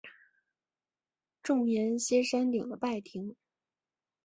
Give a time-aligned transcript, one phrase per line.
[1.43, 3.35] 重檐歇山顶的拜亭。